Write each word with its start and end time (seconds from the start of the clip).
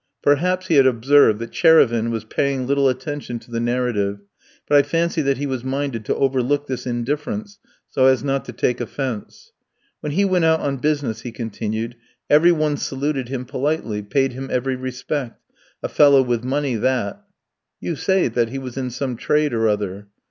Perhaps 0.23 0.65
he 0.65 0.73
had 0.77 0.87
observed 0.87 1.37
that 1.37 1.51
Tchérévine 1.51 2.09
was 2.09 2.23
paying 2.25 2.65
little 2.65 2.89
attention 2.89 3.37
to 3.37 3.51
the 3.51 3.59
narrative, 3.59 4.17
but 4.67 4.75
I 4.75 4.81
fancy 4.81 5.21
that 5.21 5.37
he 5.37 5.45
was 5.45 5.63
minded 5.63 6.05
to 6.05 6.15
overlook 6.15 6.65
this 6.65 6.87
indifference, 6.87 7.59
so 7.87 8.07
as 8.07 8.23
not 8.23 8.43
to 8.45 8.51
take 8.51 8.81
offence. 8.81 9.51
"When 9.99 10.13
he 10.13 10.25
went 10.25 10.43
out 10.43 10.59
on 10.59 10.77
business," 10.77 11.21
he 11.21 11.31
continued, 11.31 11.97
"every 12.31 12.51
one 12.51 12.77
saluted 12.77 13.29
him 13.29 13.45
politely, 13.45 14.01
paid 14.01 14.33
him 14.33 14.49
every 14.51 14.75
respect... 14.75 15.39
a 15.83 15.87
fellow 15.87 16.23
with 16.23 16.43
money 16.43 16.73
that." 16.77 17.23
"You 17.79 17.95
say 17.95 18.27
that 18.27 18.49
he 18.49 18.57
was 18.57 18.77
in 18.77 18.89
some 18.89 19.15
trade 19.17 19.53
or 19.53 19.67
other." 19.67 20.07